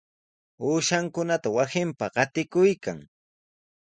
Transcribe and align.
Uushankunata 0.67 1.47
wasinpa 1.57 2.05
qatikuykan. 2.15 2.97